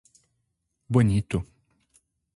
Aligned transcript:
Bonito 0.89 1.45